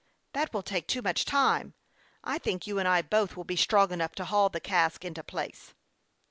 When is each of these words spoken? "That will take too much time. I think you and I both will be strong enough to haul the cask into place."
"That 0.33 0.51
will 0.51 0.63
take 0.63 0.87
too 0.87 1.03
much 1.03 1.25
time. 1.25 1.75
I 2.23 2.39
think 2.39 2.65
you 2.65 2.79
and 2.79 2.87
I 2.87 3.03
both 3.03 3.37
will 3.37 3.43
be 3.43 3.55
strong 3.55 3.91
enough 3.91 4.15
to 4.15 4.25
haul 4.25 4.49
the 4.49 4.59
cask 4.59 5.05
into 5.05 5.21
place." 5.23 5.75